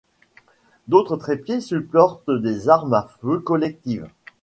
[0.87, 4.09] D'autres trépieds supportent des armes à feu collectives.